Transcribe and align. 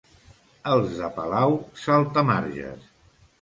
Els 0.75 0.95
de 1.01 1.09
Palau, 1.17 1.53
saltamarges. 1.83 2.89